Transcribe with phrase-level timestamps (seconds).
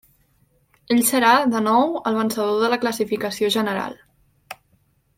[0.95, 3.97] Ell serà, de nou el vencedor de la classificació general.